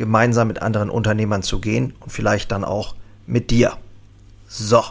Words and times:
gemeinsam 0.00 0.48
mit 0.48 0.62
anderen 0.62 0.88
Unternehmern 0.88 1.42
zu 1.42 1.60
gehen 1.60 1.94
und 2.00 2.10
vielleicht 2.10 2.50
dann 2.52 2.64
auch 2.64 2.96
mit 3.26 3.50
dir. 3.50 3.76
So. 4.48 4.82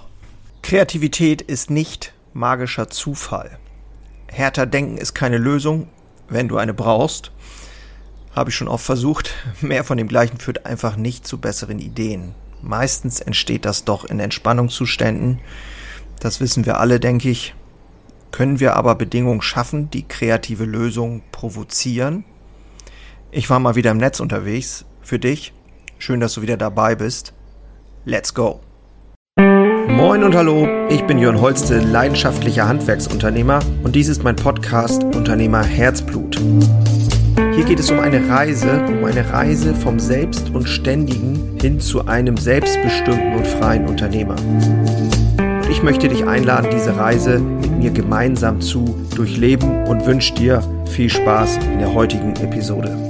Kreativität 0.62 1.42
ist 1.42 1.72
nicht 1.72 2.14
magischer 2.34 2.90
Zufall. 2.90 3.58
Härter 4.28 4.68
denken 4.68 4.98
ist 4.98 5.16
keine 5.16 5.40
Lösung, 5.40 5.88
wenn 6.30 6.48
du 6.48 6.58
eine 6.58 6.76
brauchst. 6.76 7.32
Habe 8.36 8.52
ich 8.52 8.56
schon 8.56 8.68
oft 8.68 8.86
versucht. 8.86 9.32
Mehr 9.62 9.84
von 9.84 9.98
dem 9.98 10.08
Gleichen 10.08 10.38
führt 10.38 10.68
einfach 10.68 10.96
nicht 10.96 11.26
zu 11.28 11.40
besseren 11.40 11.80
Ideen. 11.80 12.36
Meistens 12.62 13.20
entsteht 13.20 13.66
das 13.66 13.86
doch 13.86 14.06
in 14.06 14.20
Entspannungszuständen. 14.20 15.40
Das 16.20 16.40
wissen 16.40 16.68
wir 16.68 16.80
alle, 16.80 17.00
denke 17.00 17.30
ich. 17.30 17.56
Können 18.32 18.60
wir 18.60 18.76
aber 18.76 18.94
Bedingungen 18.94 19.42
schaffen, 19.42 19.90
die 19.90 20.08
kreative 20.08 20.66
Lösungen 20.66 21.24
provozieren? 21.32 22.26
Ich 23.32 23.50
war 23.50 23.60
mal 23.60 23.74
wieder 23.76 23.90
im 23.90 23.98
Netz 23.98 24.20
unterwegs, 24.20 24.86
für 25.10 25.20
dich. 25.20 25.54
Schön, 25.98 26.20
dass 26.20 26.36
du 26.36 26.42
wieder 26.44 26.56
dabei 26.56 26.96
bist. 26.96 27.34
Let's 28.06 28.34
go! 28.34 28.62
Moin 29.38 30.24
und 30.24 30.36
hallo, 30.36 30.68
ich 30.90 31.04
bin 31.04 31.18
Jörn 31.18 31.42
Holste, 31.42 31.80
leidenschaftlicher 31.80 32.68
Handwerksunternehmer 32.68 33.60
und 33.84 33.96
dies 33.96 34.08
ist 34.08 34.24
mein 34.24 34.36
Podcast 34.36 35.04
Unternehmer 35.04 35.64
Herzblut. 35.64 36.40
Hier 37.56 37.66
geht 37.66 37.80
es 37.80 37.90
um 37.90 38.00
eine 38.00 38.30
Reise, 38.30 38.86
um 38.88 39.04
eine 39.04 39.28
Reise 39.34 39.74
vom 39.74 40.00
Selbst 40.00 40.52
und 40.52 40.70
Ständigen 40.70 41.58
hin 41.60 41.80
zu 41.80 42.06
einem 42.06 42.38
selbstbestimmten 42.38 43.34
und 43.34 43.48
freien 43.48 43.88
Unternehmer. 43.88 44.36
Und 44.38 45.70
ich 45.70 45.82
möchte 45.82 46.08
dich 46.08 46.26
einladen, 46.26 46.70
diese 46.72 46.96
Reise 46.96 47.40
mit 47.40 47.72
mir 47.72 47.92
gemeinsam 47.92 48.62
zu 48.62 48.86
durchleben 49.16 49.86
und 49.86 50.06
wünsche 50.06 50.36
dir 50.36 50.62
viel 50.86 51.10
Spaß 51.10 51.58
in 51.74 51.80
der 51.80 51.94
heutigen 51.94 52.36
Episode. 52.36 53.09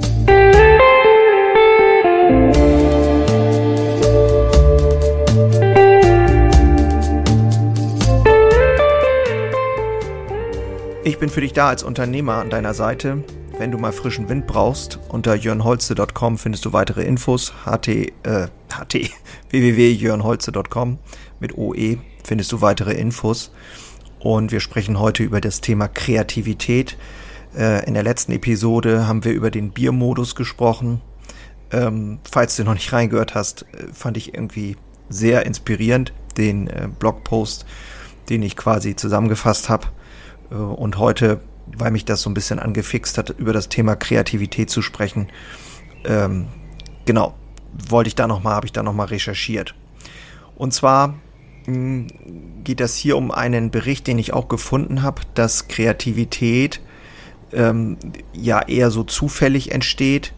Bin 11.20 11.28
für 11.28 11.42
dich 11.42 11.52
da 11.52 11.68
als 11.68 11.82
Unternehmer 11.82 12.36
an 12.36 12.48
deiner 12.48 12.72
Seite. 12.72 13.22
Wenn 13.58 13.70
du 13.70 13.76
mal 13.76 13.92
frischen 13.92 14.30
Wind 14.30 14.46
brauchst, 14.46 14.98
unter 15.10 15.34
jörnholze.com 15.34 16.38
findest 16.38 16.64
du 16.64 16.72
weitere 16.72 17.02
Infos. 17.02 17.52
ht, 17.66 17.88
äh, 17.88 18.48
ht, 18.68 19.10
www.jörnholze.com 19.50 20.98
mit 21.38 21.58
OE 21.58 21.98
findest 22.24 22.52
du 22.52 22.62
weitere 22.62 22.94
Infos. 22.94 23.52
Und 24.18 24.50
wir 24.50 24.60
sprechen 24.60 24.98
heute 24.98 25.22
über 25.22 25.42
das 25.42 25.60
Thema 25.60 25.88
Kreativität. 25.88 26.96
Äh, 27.54 27.86
in 27.86 27.92
der 27.92 28.02
letzten 28.02 28.32
Episode 28.32 29.06
haben 29.06 29.22
wir 29.22 29.32
über 29.32 29.50
den 29.50 29.72
Biermodus 29.72 30.34
gesprochen. 30.34 31.02
Ähm, 31.70 32.18
falls 32.30 32.56
du 32.56 32.64
noch 32.64 32.74
nicht 32.74 32.94
reingehört 32.94 33.34
hast, 33.34 33.66
äh, 33.74 33.92
fand 33.92 34.16
ich 34.16 34.32
irgendwie 34.32 34.76
sehr 35.10 35.44
inspirierend 35.44 36.14
den 36.38 36.66
äh, 36.68 36.88
Blogpost, 36.98 37.66
den 38.30 38.42
ich 38.42 38.56
quasi 38.56 38.96
zusammengefasst 38.96 39.68
habe. 39.68 39.88
Äh, 40.50 40.54
und 40.54 40.98
heute, 40.98 41.40
weil 41.66 41.90
mich 41.90 42.04
das 42.04 42.22
so 42.22 42.30
ein 42.30 42.34
bisschen 42.34 42.58
angefixt 42.58 43.18
hat, 43.18 43.30
über 43.30 43.52
das 43.52 43.68
Thema 43.68 43.96
Kreativität 43.96 44.70
zu 44.70 44.82
sprechen, 44.82 45.28
ähm, 46.04 46.46
genau, 47.04 47.34
wollte 47.88 48.08
ich 48.08 48.14
da 48.14 48.26
nochmal, 48.26 48.54
habe 48.54 48.66
ich 48.66 48.72
da 48.72 48.82
nochmal 48.82 49.06
recherchiert. 49.06 49.74
Und 50.56 50.74
zwar 50.74 51.14
hm, 51.64 52.08
geht 52.64 52.80
das 52.80 52.96
hier 52.96 53.16
um 53.16 53.30
einen 53.30 53.70
Bericht, 53.70 54.06
den 54.06 54.18
ich 54.18 54.32
auch 54.32 54.48
gefunden 54.48 55.02
habe, 55.02 55.22
dass 55.34 55.68
Kreativität 55.68 56.80
ähm, 57.52 57.96
ja 58.32 58.60
eher 58.62 58.90
so 58.90 59.04
zufällig 59.04 59.72
entsteht. 59.72 60.32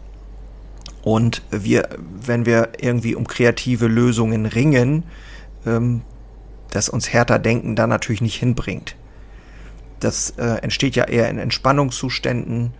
Und 1.03 1.41
wir, 1.51 1.89
wenn 1.97 2.45
wir 2.45 2.69
irgendwie 2.79 3.15
um 3.15 3.27
kreative 3.27 3.87
Lösungen 3.87 4.45
ringen, 4.45 5.03
ähm, 5.65 6.01
dass 6.71 6.89
uns 6.89 7.11
härter 7.11 7.39
Denken 7.39 7.75
da 7.75 7.87
natürlich 7.87 8.21
nicht 8.21 8.37
hinbringt. 8.37 8.95
Das 10.03 10.31
äh, 10.31 10.57
entsteht 10.61 10.95
ja 10.95 11.05
eher 11.05 11.29
in 11.29 11.39
Entspannungszuständen, 11.39 12.73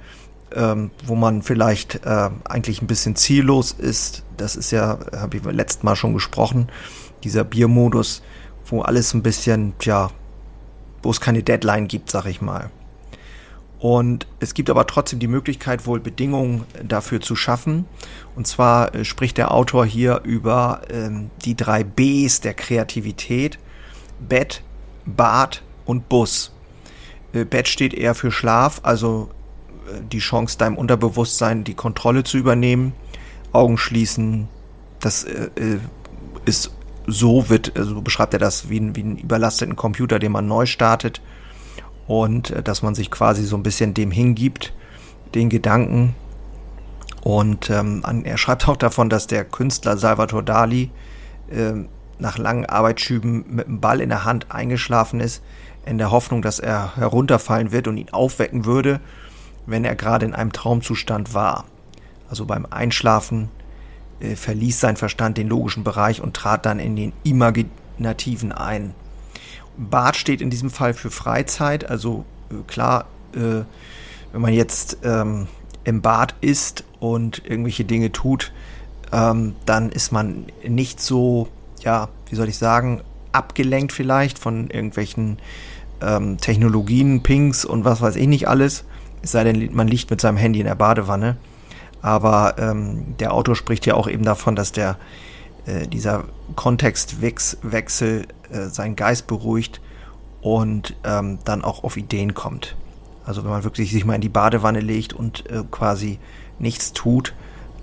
ähm, 0.54 0.92
wo 1.06 1.16
man 1.16 1.42
vielleicht 1.42 2.06
äh, 2.06 2.30
eigentlich 2.44 2.82
ein 2.82 2.88
bisschen 2.88 3.16
ziellos 3.16 3.72
ist. 3.72 4.24
Das 4.38 4.56
ist 4.56 4.72
ja, 4.72 5.00
habe 5.16 5.38
ich 5.38 5.44
letztes 5.44 5.84
Mal 5.84 5.96
schon 5.96 6.14
gesprochen, 6.14 6.70
dieser 7.24 7.44
Biermodus, 7.44 8.24
wo 8.66 8.82
alles 8.82 9.14
ein 9.14 9.24
bisschen, 9.24 9.74
ja, 9.82 10.10
wo 11.02 11.12
es 11.12 11.22
keine 11.22 11.44
Deadline 11.44 11.88
gibt, 11.88 12.12
sag 12.12 12.26
ich 12.26 12.42
mal. 12.42 12.70
Und 13.80 14.28
es 14.40 14.54
gibt 14.54 14.70
aber 14.70 14.88
trotzdem 14.88 15.20
die 15.20 15.28
Möglichkeit, 15.28 15.86
wohl 15.86 16.00
Bedingungen 16.00 16.64
dafür 16.82 17.20
zu 17.20 17.36
schaffen. 17.36 17.86
Und 18.34 18.48
zwar 18.48 18.96
äh, 18.96 19.04
spricht 19.04 19.38
der 19.38 19.54
Autor 19.54 19.86
hier 19.86 20.22
über 20.24 20.82
ähm, 20.90 21.32
die 21.44 21.56
drei 21.56 21.84
Bs 21.84 22.40
der 22.40 22.54
Kreativität. 22.54 23.60
Bett, 24.20 24.64
Bad 25.06 25.64
und 25.84 26.08
Bus. 26.08 26.53
Äh, 27.34 27.46
Bett 27.46 27.68
steht 27.68 27.94
eher 27.94 28.16
für 28.16 28.32
Schlaf, 28.32 28.80
also 28.84 29.30
äh, 29.88 30.02
die 30.12 30.20
Chance, 30.20 30.58
deinem 30.58 30.78
Unterbewusstsein 30.78 31.64
die 31.64 31.74
Kontrolle 31.74 32.24
zu 32.24 32.38
übernehmen. 32.38 32.94
Augen 33.52 33.78
schließen, 33.78 34.48
das 35.00 35.24
äh, 35.24 35.50
äh 35.56 35.80
ist 36.46 36.72
so, 37.08 37.50
wird, 37.50 37.78
also 37.78 38.02
beschreibt 38.02 38.34
er 38.34 38.40
das 38.40 38.70
wie, 38.70 38.96
wie 38.96 39.02
einen 39.02 39.18
überlasteten 39.18 39.78
Computer, 39.78 40.20
den 40.20 40.34
man 40.34 40.46
neu 40.46 40.66
startet. 40.66 41.22
Und 42.06 42.54
dass 42.66 42.82
man 42.82 42.96
sich 42.96 43.10
quasi 43.10 43.46
so 43.46 43.56
ein 43.56 43.64
bisschen 43.64 43.94
dem 43.94 44.12
hingibt, 44.12 44.74
den 45.34 45.50
Gedanken. 45.50 46.16
Und 47.22 47.70
ähm, 47.70 48.04
er 48.26 48.38
schreibt 48.38 48.68
auch 48.68 48.76
davon, 48.76 49.10
dass 49.10 49.28
der 49.28 49.46
Künstler 49.46 49.96
Salvatore 49.96 50.44
Dali 50.44 50.92
äh, 51.50 51.74
nach 52.20 52.38
langen 52.38 52.66
Arbeitsschüben 52.66 53.46
mit 53.48 53.68
dem 53.68 53.80
Ball 53.80 54.02
in 54.02 54.10
der 54.10 54.26
Hand 54.26 54.48
eingeschlafen 54.52 55.22
ist, 55.22 55.42
in 55.86 55.98
der 55.98 56.12
Hoffnung, 56.12 56.42
dass 56.42 56.60
er 56.60 56.96
herunterfallen 56.96 57.72
wird 57.72 57.88
und 57.88 57.98
ihn 57.98 58.10
aufwecken 58.12 58.66
würde, 58.66 59.00
wenn 59.66 59.86
er 59.86 59.96
gerade 59.96 60.26
in 60.26 60.34
einem 60.34 60.52
Traumzustand 60.52 61.34
war. 61.34 61.66
Also 62.30 62.46
beim 62.46 62.66
Einschlafen 62.70 63.50
äh, 64.20 64.36
verließ 64.36 64.80
sein 64.80 64.98
Verstand 64.98 65.38
den 65.38 65.48
logischen 65.48 65.84
Bereich 65.84 66.22
und 66.22 66.36
trat 66.36 66.66
dann 66.66 66.80
in 66.80 66.96
den 66.96 67.14
imaginativen 67.24 68.52
ein. 68.52 68.94
Bad 69.78 70.16
steht 70.16 70.42
in 70.42 70.50
diesem 70.50 70.70
Fall 70.70 70.94
für 70.94 71.12
Freizeit, 71.12 71.90
also 71.90 72.26
äh, 72.50 72.56
klar, 72.68 73.06
äh, 73.34 73.64
wenn 74.32 74.42
man 74.42 74.54
jetzt 74.54 74.98
ähm, 75.04 75.48
im 75.84 76.02
Bad 76.02 76.36
ist 76.42 76.84
und 77.00 77.44
irgendwelche 77.46 77.86
Dinge 77.86 78.12
tut, 78.12 78.52
ähm, 79.12 79.56
dann 79.66 79.90
ist 79.92 80.12
man 80.12 80.46
nicht 80.68 81.00
so, 81.00 81.48
ja, 81.82 82.10
wie 82.30 82.36
soll 82.36 82.50
ich 82.50 82.58
sagen, 82.58 83.02
abgelenkt 83.34 83.92
vielleicht 83.92 84.40
von 84.40 84.70
irgendwelchen 84.70 85.38
ähm, 86.02 86.38
Technologien, 86.38 87.24
Pings 87.24 87.66
und 87.66 87.86
was 87.86 88.02
weiß 88.02 88.16
ich 88.16 88.28
nicht 88.28 88.48
alles. 88.48 88.86
Es 89.22 89.32
sei 89.32 89.44
denn, 89.44 89.74
man 89.74 89.88
liegt 89.88 90.10
mit 90.10 90.22
seinem 90.22 90.38
Handy 90.38 90.60
in 90.60 90.66
der 90.66 90.76
Badewanne. 90.76 91.38
Aber 92.02 92.56
ähm, 92.58 93.16
der 93.20 93.34
Autor 93.34 93.56
spricht 93.56 93.86
ja 93.86 93.96
auch 93.96 94.10
eben 94.10 94.26
davon, 94.26 94.56
dass 94.58 94.74
der 94.74 94.98
äh, 95.66 95.88
dieser 95.88 96.26
Kontextwechsel 96.56 98.28
äh, 98.52 98.68
seinen 98.68 98.98
Geist 98.98 99.28
beruhigt 99.28 99.80
und 100.42 100.96
ähm, 101.06 101.40
dann 101.46 101.64
auch 101.64 101.86
auf 101.86 101.96
Ideen 101.96 102.34
kommt. 102.34 102.76
Also 103.26 103.44
wenn 103.44 103.52
man 103.52 103.64
wirklich 103.64 103.92
sich 103.92 104.04
mal 104.04 104.16
in 104.16 104.22
die 104.22 104.30
Badewanne 104.30 104.82
legt 104.82 105.14
und 105.14 105.50
äh, 105.50 105.64
quasi 105.72 106.20
nichts 106.60 106.92
tut, 106.92 107.34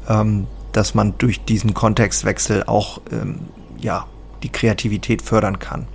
ähm, 0.07 0.47
dass 0.73 0.95
man 0.95 1.15
durch 1.17 1.43
diesen 1.45 1.73
Kontextwechsel 1.73 2.65
auch 2.65 3.01
ähm, 3.11 3.41
ja 3.79 4.07
die 4.43 4.49
Kreativität 4.49 5.23
fördern 5.23 5.59
kann. 5.59 5.87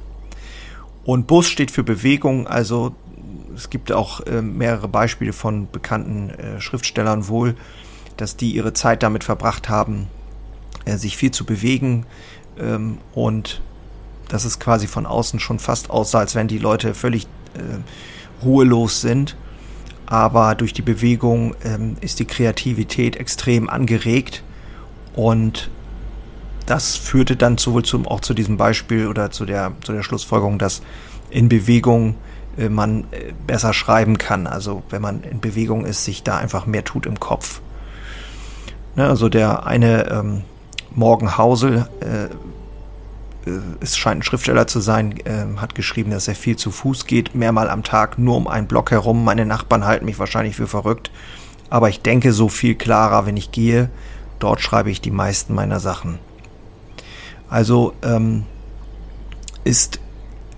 Und 1.04 1.28
Bus 1.28 1.48
steht 1.48 1.72
für 1.72 1.84
Bewegung, 1.84 2.48
also 2.48 2.96
es 3.56 3.70
gibt 3.70 3.92
auch 3.92 4.22
äh, 4.22 4.42
mehrere 4.42 4.88
Beispiele 4.88 5.34
von 5.34 5.70
bekannten 5.72 6.30
äh, 6.32 6.60
Schriftstellern 6.60 7.28
wohl, 7.28 7.56
dass 8.18 8.38
die 8.38 8.52
ihre 8.52 8.74
Zeit 8.74 9.04
damit 9.04 9.24
verbracht 9.24 9.70
haben, 9.70 10.08
äh, 10.86 10.98
sich 10.98 11.18
viel 11.18 11.32
zu 11.32 11.46
bewegen 11.46 12.06
ähm, 12.60 12.98
und 13.14 13.62
dass 14.28 14.46
es 14.46 14.60
quasi 14.60 14.88
von 14.88 15.06
außen 15.06 15.40
schon 15.40 15.60
fast 15.60 15.90
aussah, 15.90 16.20
als 16.20 16.36
wenn 16.36 16.48
die 16.48 16.58
Leute 16.58 16.96
völlig 16.96 17.28
äh, 17.54 18.44
ruhelos 18.44 19.02
sind. 19.02 19.36
Aber 20.08 20.56
durch 20.56 20.74
die 20.74 20.82
Bewegung 20.82 21.56
ähm, 21.64 21.98
ist 22.02 22.20
die 22.20 22.26
Kreativität 22.26 23.16
extrem 23.16 23.70
angeregt 23.70 24.44
Und 25.16 25.70
das 26.66 26.96
führte 26.96 27.36
dann 27.36 27.58
sowohl 27.58 27.84
zum, 27.84 28.08
auch 28.08 28.22
zu 28.22 28.34
diesem 28.34 28.58
Beispiel 28.58 29.08
oder 29.08 29.32
zu 29.32 29.46
der, 29.46 29.74
zu 29.84 29.94
der 29.94 30.04
Schlussfolgerung, 30.04 30.58
dass 30.58 30.82
in 31.30 31.50
Bewegung 31.50 32.16
äh, 32.58 32.70
man 32.70 33.06
äh, 33.12 33.34
besser 33.46 33.74
schreiben 33.74 34.18
kann. 34.18 34.48
Also 34.48 34.84
wenn 34.90 35.02
man 35.02 35.24
in 35.24 35.40
Bewegung 35.40 35.86
ist, 35.86 36.06
sich 36.06 36.24
da 36.24 36.38
einfach 36.38 36.66
mehr 36.66 36.84
tut 36.84 37.06
im 37.06 37.20
Kopf. 37.20 37.62
Ne, 38.96 39.08
also 39.08 39.30
der 39.30 39.66
eine 39.66 40.10
ähm, 40.10 40.42
Morgen 40.92 41.38
Hausel, 41.38 41.88
äh, 42.00 42.26
äh, 43.50 43.60
es 43.82 43.98
scheint 43.98 44.20
ein 44.20 44.24
Schriftsteller 44.24 44.68
zu 44.68 44.80
sein, 44.80 45.16
äh, 45.26 45.46
hat 45.58 45.76
geschrieben, 45.76 46.12
dass 46.12 46.28
er 46.28 46.36
viel 46.36 46.56
zu 46.56 46.72
Fuß 46.72 47.06
geht, 47.06 47.36
mehrmal 47.36 47.70
am 47.70 47.84
Tag, 47.84 48.18
nur 48.18 48.38
um 48.38 48.48
einen 48.48 48.68
Block 48.68 48.92
herum. 48.92 49.24
Meine 49.24 49.46
Nachbarn 49.46 49.86
halten 49.86 50.06
mich 50.06 50.20
wahrscheinlich 50.20 50.56
für 50.56 50.68
verrückt, 50.68 51.12
aber 51.70 51.90
ich 51.90 52.02
denke 52.02 52.32
so 52.32 52.48
viel 52.48 52.76
klarer, 52.76 53.26
wenn 53.26 53.38
ich 53.38 53.52
gehe. 53.52 53.90
Dort 54.40 54.62
schreibe 54.62 54.90
ich 54.90 55.02
die 55.02 55.12
meisten 55.12 55.54
meiner 55.54 55.80
Sachen. 55.80 56.20
Also 57.50 57.94
ähm, 58.04 58.44
ist, 59.64 60.00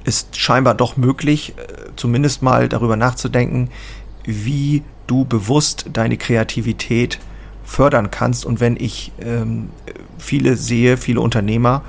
ist 0.03 0.35
scheinbar 0.37 0.75
doch 0.75 0.97
möglich, 0.97 1.53
äh, 1.57 1.89
zumindest 1.95 2.41
mal 2.41 2.69
darüber 2.69 2.95
nachzudenken, 2.95 3.69
wie 4.23 4.83
du 5.07 5.25
bewusst 5.25 5.85
deine 5.93 6.17
Kreativität 6.17 7.19
fördern 7.63 8.11
kannst. 8.11 8.45
Und 8.45 8.59
wenn 8.59 8.77
ich 8.77 9.11
ähm, 9.19 9.69
viele 10.17 10.55
sehe, 10.57 10.97
viele 10.97 11.21
Unternehmer, 11.21 11.83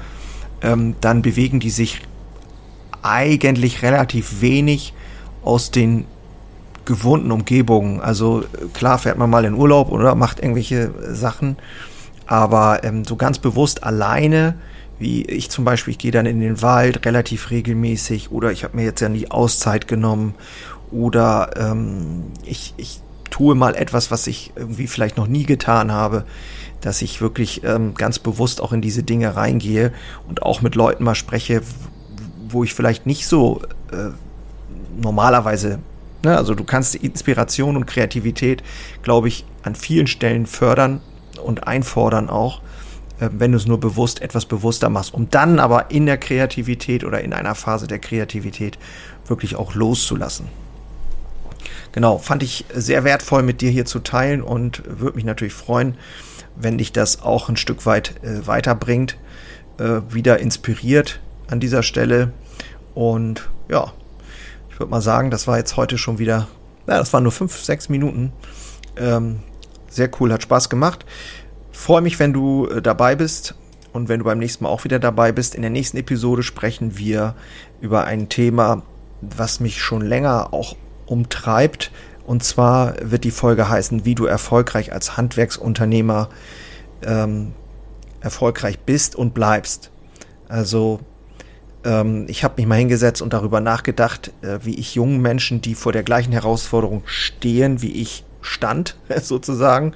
ähm, 0.62 0.96
dann 1.00 1.22
bewegen 1.22 1.60
die 1.60 1.70
sich 1.70 2.00
eigentlich 3.02 3.82
relativ 3.82 4.40
wenig 4.40 4.92
aus 5.42 5.70
den 5.70 6.04
gewohnten 6.84 7.30
Umgebungen. 7.30 8.00
Also 8.00 8.44
klar 8.72 8.98
fährt 8.98 9.18
man 9.18 9.30
mal 9.30 9.44
in 9.44 9.54
Urlaub 9.54 9.90
oder 9.90 10.14
macht 10.14 10.40
irgendwelche 10.40 10.90
Sachen, 11.14 11.56
aber 12.26 12.82
ähm, 12.82 13.04
so 13.04 13.16
ganz 13.16 13.38
bewusst 13.38 13.84
alleine, 13.84 14.54
wie 14.98 15.22
ich 15.24 15.50
zum 15.50 15.64
Beispiel, 15.64 15.92
ich 15.92 15.98
gehe 15.98 16.10
dann 16.10 16.26
in 16.26 16.40
den 16.40 16.60
Wald 16.62 17.04
relativ 17.06 17.50
regelmäßig 17.50 18.30
oder 18.30 18.50
ich 18.50 18.64
habe 18.64 18.76
mir 18.76 18.84
jetzt 18.84 19.00
ja 19.00 19.08
nie 19.08 19.30
Auszeit 19.30 19.88
genommen 19.88 20.34
oder 20.90 21.50
ähm, 21.56 22.24
ich, 22.44 22.74
ich 22.76 23.00
tue 23.30 23.54
mal 23.54 23.74
etwas, 23.74 24.10
was 24.10 24.26
ich 24.26 24.52
irgendwie 24.56 24.86
vielleicht 24.86 25.16
noch 25.16 25.26
nie 25.26 25.44
getan 25.44 25.92
habe, 25.92 26.24
dass 26.80 27.02
ich 27.02 27.20
wirklich 27.20 27.62
ähm, 27.64 27.94
ganz 27.94 28.18
bewusst 28.18 28.60
auch 28.60 28.72
in 28.72 28.80
diese 28.80 29.02
Dinge 29.02 29.36
reingehe 29.36 29.92
und 30.28 30.42
auch 30.42 30.62
mit 30.62 30.74
Leuten 30.74 31.04
mal 31.04 31.14
spreche, 31.14 31.62
wo 32.48 32.64
ich 32.64 32.74
vielleicht 32.74 33.06
nicht 33.06 33.26
so 33.26 33.62
äh, 33.92 34.10
normalerweise, 35.00 35.78
ne, 36.24 36.36
also 36.36 36.54
du 36.54 36.64
kannst 36.64 36.94
Inspiration 36.94 37.76
und 37.76 37.86
Kreativität, 37.86 38.62
glaube 39.02 39.28
ich, 39.28 39.44
an 39.62 39.74
vielen 39.74 40.06
Stellen 40.06 40.46
fördern 40.46 41.00
und 41.44 41.66
einfordern 41.66 42.30
auch, 42.30 42.60
wenn 43.18 43.52
du 43.52 43.58
es 43.58 43.66
nur 43.66 43.80
bewusst 43.80 44.22
etwas 44.22 44.46
bewusster 44.46 44.88
machst, 44.88 45.14
um 45.14 45.30
dann 45.30 45.58
aber 45.58 45.90
in 45.90 46.06
der 46.06 46.18
Kreativität 46.18 47.04
oder 47.04 47.20
in 47.20 47.32
einer 47.32 47.54
Phase 47.54 47.86
der 47.86 47.98
Kreativität 47.98 48.78
wirklich 49.26 49.56
auch 49.56 49.74
loszulassen 49.74 50.46
genau, 51.92 52.18
fand 52.18 52.42
ich 52.42 52.64
sehr 52.72 53.04
wertvoll 53.04 53.42
mit 53.42 53.60
dir 53.60 53.70
hier 53.70 53.84
zu 53.84 54.00
teilen 54.00 54.42
und 54.42 54.82
würde 54.86 55.16
mich 55.16 55.24
natürlich 55.24 55.54
freuen, 55.54 55.96
wenn 56.56 56.78
dich 56.78 56.92
das 56.92 57.22
auch 57.22 57.48
ein 57.48 57.56
Stück 57.56 57.86
weit 57.86 58.14
äh, 58.22 58.46
weiterbringt, 58.46 59.16
äh, 59.78 60.00
wieder 60.08 60.38
inspiriert 60.38 61.20
an 61.48 61.60
dieser 61.60 61.82
Stelle. 61.82 62.32
Und 62.94 63.48
ja, 63.68 63.92
ich 64.70 64.78
würde 64.78 64.90
mal 64.90 65.00
sagen, 65.00 65.30
das 65.30 65.46
war 65.46 65.58
jetzt 65.58 65.76
heute 65.76 65.98
schon 65.98 66.18
wieder, 66.18 66.48
ja, 66.86 66.98
das 66.98 67.12
waren 67.12 67.22
nur 67.22 67.32
fünf, 67.32 67.56
sechs 67.58 67.88
Minuten. 67.88 68.32
Ähm, 68.96 69.40
sehr 69.88 70.10
cool, 70.20 70.32
hat 70.32 70.42
Spaß 70.42 70.68
gemacht. 70.68 71.04
Freue 71.78 72.00
mich, 72.00 72.18
wenn 72.18 72.32
du 72.32 72.66
äh, 72.66 72.82
dabei 72.82 73.14
bist 73.14 73.54
und 73.92 74.08
wenn 74.08 74.18
du 74.18 74.24
beim 74.24 74.40
nächsten 74.40 74.64
Mal 74.64 74.70
auch 74.70 74.82
wieder 74.82 74.98
dabei 74.98 75.30
bist. 75.30 75.54
In 75.54 75.62
der 75.62 75.70
nächsten 75.70 75.96
Episode 75.96 76.42
sprechen 76.42 76.98
wir 76.98 77.36
über 77.80 78.04
ein 78.04 78.28
Thema, 78.28 78.82
was 79.20 79.60
mich 79.60 79.80
schon 79.80 80.02
länger 80.02 80.52
auch 80.52 80.74
umtreibt. 81.06 81.92
Und 82.26 82.42
zwar 82.42 82.94
wird 83.00 83.22
die 83.22 83.30
Folge 83.30 83.68
heißen, 83.68 84.04
wie 84.04 84.16
du 84.16 84.26
erfolgreich 84.26 84.92
als 84.92 85.16
Handwerksunternehmer 85.16 86.30
ähm, 87.02 87.52
erfolgreich 88.20 88.80
bist 88.80 89.14
und 89.14 89.32
bleibst. 89.32 89.92
Also 90.48 90.98
ähm, 91.84 92.26
ich 92.28 92.42
habe 92.42 92.54
mich 92.56 92.66
mal 92.66 92.74
hingesetzt 92.74 93.22
und 93.22 93.32
darüber 93.32 93.60
nachgedacht, 93.60 94.32
äh, 94.42 94.58
wie 94.64 94.74
ich 94.74 94.96
jungen 94.96 95.22
Menschen, 95.22 95.60
die 95.60 95.76
vor 95.76 95.92
der 95.92 96.02
gleichen 96.02 96.32
Herausforderung 96.32 97.04
stehen, 97.06 97.82
wie 97.82 97.92
ich 97.92 98.24
stand, 98.40 98.96
sozusagen, 99.22 99.92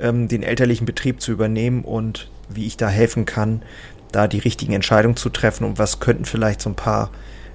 ähm, 0.00 0.28
den 0.28 0.42
elterlichen 0.42 0.86
Betrieb 0.86 1.20
zu 1.20 1.32
übernehmen 1.32 1.82
und 1.82 2.30
wie 2.48 2.66
ich 2.66 2.76
da 2.76 2.88
helfen 2.88 3.24
kann, 3.24 3.62
da 4.12 4.28
die 4.28 4.38
richtigen 4.38 4.72
Entscheidungen 4.72 5.16
zu 5.16 5.28
treffen 5.28 5.64
und 5.64 5.78
was 5.78 6.00
könnten 6.00 6.24
vielleicht 6.24 6.60
so 6.60 6.70
ein 6.70 6.76
paar 6.76 7.10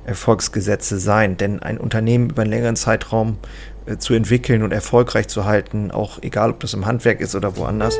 Erfolgsgesetze 0.06 1.00
sein. 1.00 1.38
Denn 1.38 1.62
ein 1.62 1.78
Unternehmen 1.78 2.32
über 2.32 2.42
einen 2.42 2.52
längeren 2.52 2.76
Zeitraum 2.76 3.38
äh, 3.86 3.98
zu 3.98 4.14
entwickeln 4.14 4.64
und 4.64 4.72
erfolgreich 4.72 5.28
zu 5.28 5.46
halten, 5.46 5.92
auch 5.92 6.22
egal 6.22 6.52
ob 6.52 6.60
das 6.60 6.74
im 6.74 6.86
Handwerk 6.86 7.22
ist 7.22 7.36
oder 7.36 7.56
woanders, 7.58 7.98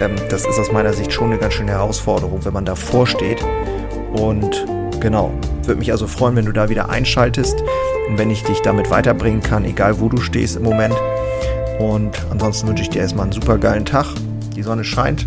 ähm, 0.00 0.16
das 0.28 0.44
ist 0.44 0.58
aus 0.58 0.72
meiner 0.72 0.92
Sicht 0.92 1.12
schon 1.12 1.30
eine 1.30 1.38
ganz 1.38 1.54
schöne 1.54 1.72
Herausforderung, 1.72 2.44
wenn 2.44 2.52
man 2.52 2.64
davor 2.64 3.06
steht. 3.06 3.44
Und 4.12 4.66
genau, 5.00 5.32
würde 5.62 5.78
mich 5.78 5.92
also 5.92 6.06
freuen, 6.06 6.36
wenn 6.36 6.46
du 6.46 6.52
da 6.52 6.68
wieder 6.68 6.88
einschaltest 6.88 7.62
und 8.08 8.18
wenn 8.18 8.30
ich 8.30 8.42
dich 8.44 8.60
damit 8.60 8.90
weiterbringen 8.90 9.42
kann, 9.42 9.64
egal 9.64 10.00
wo 10.00 10.08
du 10.08 10.20
stehst 10.20 10.56
im 10.56 10.62
Moment. 10.62 10.94
Und 11.78 12.24
ansonsten 12.30 12.68
wünsche 12.68 12.82
ich 12.82 12.90
dir 12.90 13.02
erstmal 13.02 13.24
einen 13.24 13.32
super 13.32 13.58
geilen 13.58 13.84
Tag. 13.84 14.06
Die 14.54 14.62
Sonne 14.62 14.84
scheint. 14.84 15.26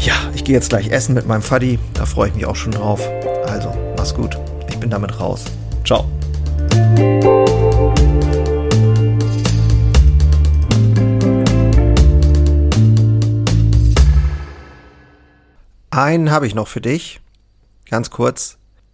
Ja, 0.00 0.14
ich 0.34 0.44
gehe 0.44 0.54
jetzt 0.54 0.68
gleich 0.68 0.90
essen 0.90 1.14
mit 1.14 1.26
meinem 1.26 1.42
Faddy. 1.42 1.78
Da 1.94 2.04
freue 2.04 2.28
ich 2.28 2.34
mich 2.34 2.46
auch 2.46 2.56
schon 2.56 2.72
drauf. 2.72 3.00
Also, 3.46 3.72
mach's 3.96 4.14
gut. 4.14 4.38
Ich 4.68 4.78
bin 4.78 4.90
damit 4.90 5.18
raus. 5.18 5.44
Ciao. 5.84 6.06
Einen 15.90 16.30
habe 16.30 16.46
ich 16.46 16.54
noch 16.54 16.68
für 16.68 16.80
dich. 16.80 17.20
Ganz 17.88 18.10
kurz. 18.10 18.57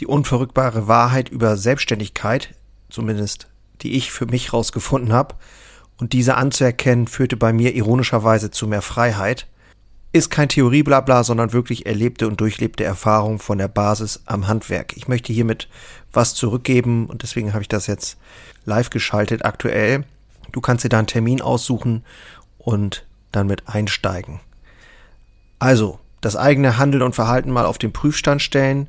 Die 0.00 0.06
unverrückbare 0.06 0.88
Wahrheit 0.88 1.28
über 1.28 1.56
Selbstständigkeit, 1.56 2.54
zumindest 2.90 3.48
die 3.82 3.96
ich 3.96 4.10
für 4.10 4.26
mich 4.26 4.52
rausgefunden 4.52 5.12
habe, 5.12 5.34
und 5.98 6.12
diese 6.12 6.36
anzuerkennen, 6.36 7.06
führte 7.06 7.36
bei 7.36 7.52
mir 7.52 7.74
ironischerweise 7.74 8.50
zu 8.50 8.66
mehr 8.66 8.82
Freiheit 8.82 9.46
ist 10.16 10.30
kein 10.30 10.48
Theorieblabla, 10.48 11.24
sondern 11.24 11.52
wirklich 11.52 11.86
erlebte 11.86 12.26
und 12.26 12.40
durchlebte 12.40 12.84
Erfahrung 12.84 13.38
von 13.38 13.58
der 13.58 13.68
Basis 13.68 14.22
am 14.26 14.48
Handwerk. 14.48 14.96
Ich 14.96 15.08
möchte 15.08 15.32
hiermit 15.32 15.68
was 16.12 16.34
zurückgeben 16.34 17.06
und 17.06 17.22
deswegen 17.22 17.52
habe 17.52 17.62
ich 17.62 17.68
das 17.68 17.86
jetzt 17.86 18.16
live 18.64 18.90
geschaltet 18.90 19.44
aktuell. 19.44 20.04
Du 20.52 20.60
kannst 20.60 20.84
dir 20.84 20.88
da 20.88 20.98
einen 20.98 21.06
Termin 21.06 21.42
aussuchen 21.42 22.04
und 22.58 23.04
dann 23.32 23.46
mit 23.46 23.68
einsteigen. 23.68 24.40
Also, 25.58 25.98
das 26.20 26.36
eigene 26.36 26.78
Handeln 26.78 27.02
und 27.02 27.14
Verhalten 27.14 27.50
mal 27.50 27.66
auf 27.66 27.78
den 27.78 27.92
Prüfstand 27.92 28.40
stellen 28.42 28.88